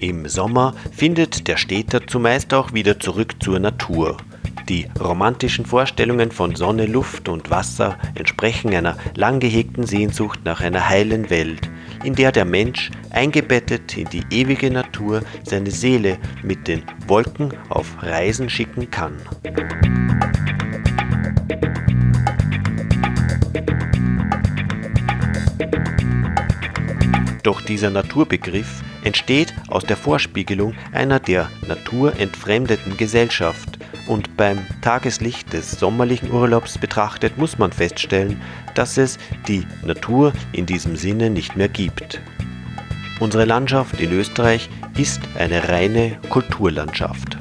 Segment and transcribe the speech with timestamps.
[0.00, 4.16] Im Sommer findet der Städter zumeist auch wieder zurück zur Natur.
[4.68, 10.88] Die romantischen Vorstellungen von Sonne, Luft und Wasser entsprechen einer lang gehegten Sehnsucht nach einer
[10.88, 11.70] heilen Welt,
[12.02, 18.02] in der der Mensch, eingebettet in die ewige Natur, seine Seele mit den Wolken auf
[18.02, 19.14] Reisen schicken kann.
[27.44, 33.75] Doch dieser Naturbegriff entsteht aus der Vorspiegelung einer der Natur entfremdeten Gesellschaft
[34.06, 38.40] und beim Tageslicht des sommerlichen Urlaubs betrachtet muss man feststellen,
[38.74, 42.20] dass es die Natur in diesem Sinne nicht mehr gibt.
[43.20, 47.38] Unsere Landschaft in Österreich ist eine reine Kulturlandschaft.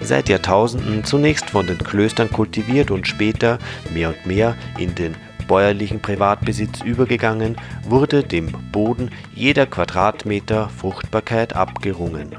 [0.00, 3.58] Seit Jahrtausenden zunächst von den Klöstern kultiviert und später
[3.92, 5.14] mehr und mehr in den
[5.46, 12.36] bäuerlichen Privatbesitz übergegangen, wurde dem Boden jeder Quadratmeter Fruchtbarkeit abgerungen.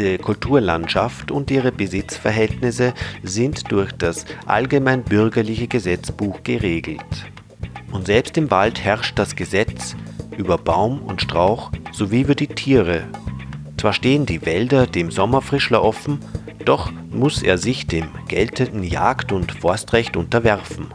[0.00, 7.04] Diese Kulturlandschaft und ihre Besitzverhältnisse sind durch das allgemein bürgerliche Gesetzbuch geregelt.
[7.92, 9.94] Und selbst im Wald herrscht das Gesetz
[10.38, 13.02] über Baum und Strauch sowie über die Tiere.
[13.76, 16.20] Zwar stehen die Wälder dem Sommerfrischler offen,
[16.64, 20.86] doch muss er sich dem geltenden Jagd- und Forstrecht unterwerfen.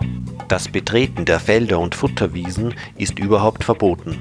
[0.47, 4.19] Das Betreten der Felder und Futterwiesen ist überhaupt verboten.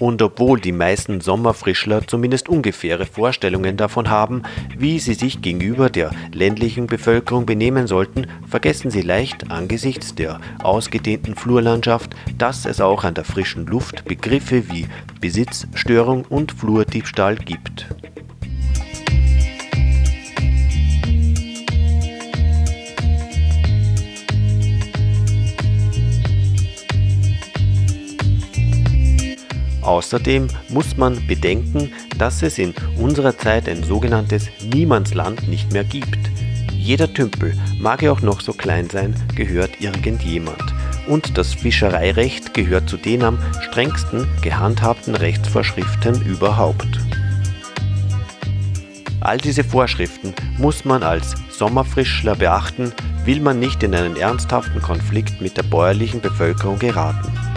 [0.00, 4.42] Und obwohl die meisten Sommerfrischler zumindest ungefähre Vorstellungen davon haben,
[4.76, 11.34] wie sie sich gegenüber der ländlichen Bevölkerung benehmen sollten, vergessen sie leicht angesichts der ausgedehnten
[11.34, 14.86] Flurlandschaft, dass es auch an der frischen Luft Begriffe wie
[15.20, 17.86] Besitzstörung und Flurdiebstahl gibt.
[30.02, 36.18] Außerdem muss man bedenken, dass es in unserer Zeit ein sogenanntes Niemandsland nicht mehr gibt.
[36.76, 40.60] Jeder Tümpel, mag er auch noch so klein sein, gehört irgendjemand.
[41.06, 46.98] Und das Fischereirecht gehört zu den am strengsten gehandhabten Rechtsvorschriften überhaupt.
[49.20, 52.92] All diese Vorschriften muss man als Sommerfrischler beachten,
[53.24, 57.51] will man nicht in einen ernsthaften Konflikt mit der bäuerlichen Bevölkerung geraten.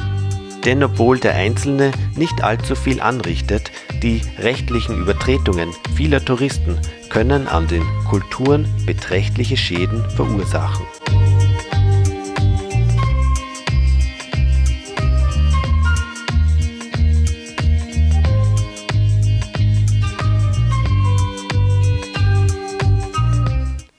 [0.66, 3.72] Denn obwohl der Einzelne nicht allzu viel anrichtet,
[4.02, 10.86] die rechtlichen Übertretungen vieler Touristen können an den Kulturen beträchtliche Schäden verursachen.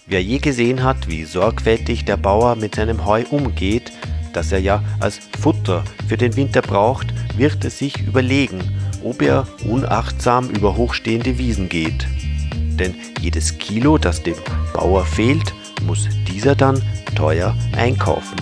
[0.09, 3.93] Wer je gesehen hat, wie sorgfältig der Bauer mit seinem Heu umgeht,
[4.36, 7.06] das er ja als Futter für den Winter braucht,
[7.38, 8.60] wird er sich überlegen,
[9.02, 12.06] ob er unachtsam über hochstehende Wiesen geht.
[12.52, 14.36] Denn jedes Kilo, das dem
[14.74, 15.54] Bauer fehlt,
[15.86, 16.82] muss dieser dann
[17.14, 18.36] teuer einkaufen.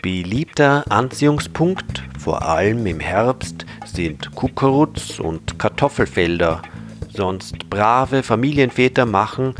[0.00, 6.62] Beliebter Anziehungspunkt, vor allem im Herbst, sind Kukuruz und Kartoffelfelder.
[7.12, 9.54] Sonst brave Familienväter machen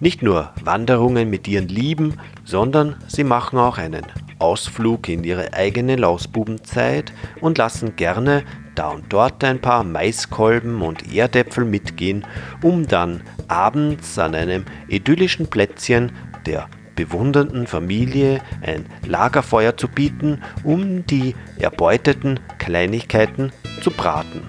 [0.00, 4.06] nicht nur Wanderungen mit ihren Lieben, sondern sie machen auch einen
[4.38, 8.42] Ausflug in ihre eigene Lausbubenzeit und lassen gerne
[8.74, 12.26] da und dort ein paar Maiskolben und Erdäpfel mitgehen,
[12.62, 16.12] um dann abends an einem idyllischen Plätzchen
[16.46, 24.42] der bewundernden Familie ein Lagerfeuer zu bieten, um die erbeuteten Kleinigkeiten zu braten.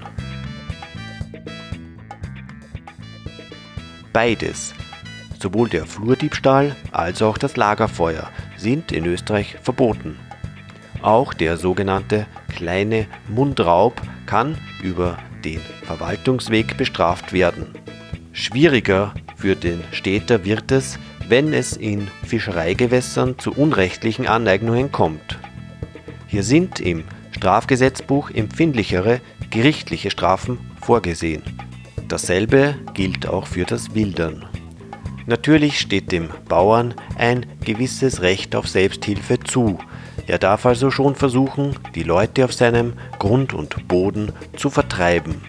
[4.14, 4.74] Beides
[5.42, 10.20] Sowohl der Flurdiebstahl als auch das Lagerfeuer sind in Österreich verboten.
[11.02, 17.74] Auch der sogenannte kleine Mundraub kann über den Verwaltungsweg bestraft werden.
[18.34, 25.40] Schwieriger für den Städter wird es, wenn es in Fischereigewässern zu unrechtlichen Aneignungen kommt.
[26.28, 31.42] Hier sind im Strafgesetzbuch empfindlichere gerichtliche Strafen vorgesehen.
[32.08, 34.46] Dasselbe gilt auch für das Wildern.
[35.26, 39.78] Natürlich steht dem Bauern ein gewisses Recht auf Selbsthilfe zu.
[40.28, 45.42] Er darf also schon versuchen, die Leute auf seinem Grund und Boden zu vertreiben.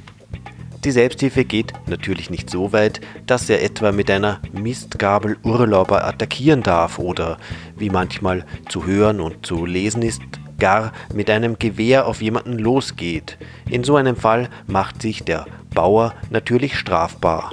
[0.84, 6.64] Die Selbsthilfe geht natürlich nicht so weit, dass er etwa mit einer Mistgabel Urlauber attackieren
[6.64, 7.38] darf oder,
[7.76, 10.22] wie manchmal zu hören und zu lesen ist,
[10.58, 13.38] gar mit einem Gewehr auf jemanden losgeht.
[13.70, 17.52] In so einem Fall macht sich der Bauer natürlich strafbar.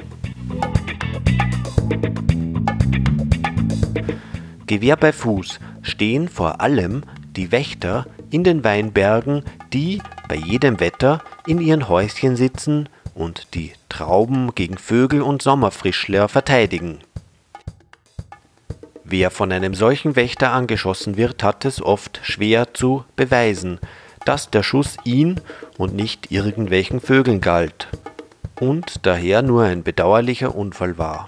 [4.69, 7.01] Gewehr bei Fuß stehen vor allem
[7.36, 9.44] die Wächter in den Weinbergen,
[9.74, 16.27] die bei jedem Wetter in ihren Häuschen sitzen und die Trauben gegen Vögel und Sommerfrischler
[16.27, 17.00] verteidigen.
[19.04, 23.80] Wer von einem solchen Wächter angeschossen wird, hat es oft schwer zu beweisen,
[24.24, 25.42] dass der Schuss ihn
[25.80, 27.88] und nicht irgendwelchen Vögeln galt
[28.60, 31.27] und daher nur ein bedauerlicher Unfall war.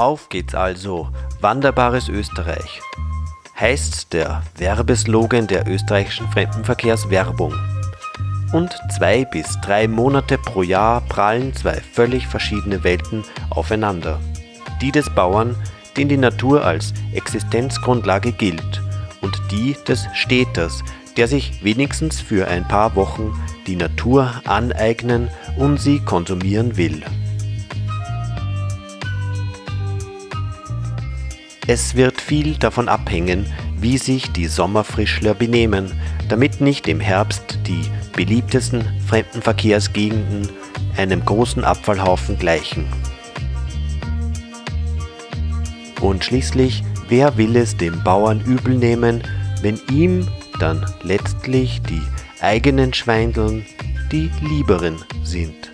[0.00, 1.10] Auf geht's also,
[1.42, 2.80] wanderbares Österreich.
[3.60, 7.52] Heißt der Werbeslogan der österreichischen Fremdenverkehrswerbung.
[8.54, 14.18] Und zwei bis drei Monate pro Jahr prallen zwei völlig verschiedene Welten aufeinander.
[14.80, 15.54] Die des Bauern,
[15.98, 18.82] den die Natur als Existenzgrundlage gilt,
[19.20, 20.82] und die des Städters,
[21.18, 27.02] der sich wenigstens für ein paar Wochen die Natur aneignen und sie konsumieren will.
[31.72, 33.46] Es wird viel davon abhängen,
[33.78, 35.92] wie sich die Sommerfrischler benehmen,
[36.28, 37.84] damit nicht im Herbst die
[38.16, 40.48] beliebtesten Fremdenverkehrsgegenden
[40.96, 42.86] einem großen Abfallhaufen gleichen.
[46.00, 49.22] Und schließlich, wer will es dem Bauern übel nehmen,
[49.62, 50.26] wenn ihm
[50.58, 52.02] dann letztlich die
[52.40, 53.64] eigenen Schweindeln
[54.10, 55.70] die lieberen sind?